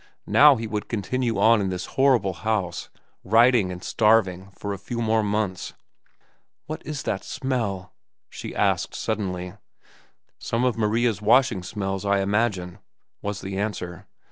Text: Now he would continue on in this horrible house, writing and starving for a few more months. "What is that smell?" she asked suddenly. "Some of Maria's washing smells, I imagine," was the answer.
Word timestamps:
Now 0.25 0.55
he 0.55 0.65
would 0.65 0.89
continue 0.89 1.37
on 1.37 1.61
in 1.61 1.69
this 1.69 1.85
horrible 1.93 2.33
house, 2.33 2.89
writing 3.23 3.71
and 3.71 3.83
starving 3.83 4.49
for 4.57 4.73
a 4.73 4.79
few 4.79 4.99
more 4.99 5.21
months. 5.21 5.73
"What 6.65 6.81
is 6.87 7.03
that 7.03 7.23
smell?" 7.23 7.93
she 8.27 8.55
asked 8.55 8.95
suddenly. 8.95 9.53
"Some 10.39 10.63
of 10.63 10.75
Maria's 10.75 11.21
washing 11.21 11.61
smells, 11.61 12.03
I 12.03 12.21
imagine," 12.21 12.79
was 13.21 13.41
the 13.41 13.59
answer. 13.59 14.07